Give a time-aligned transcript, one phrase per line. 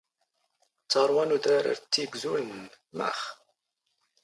[0.89, 2.61] ⵜⴰⵔⵡⴰ ⵏ ⵓⴷⵔⴰⵔ ⴰⵔ ⵜⵜⵉⴳⵣⵓⵏⵍⵏ
[2.97, 3.19] ⵎⴰⵅⵅ?